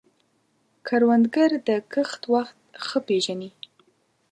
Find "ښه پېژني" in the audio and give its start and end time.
2.85-3.49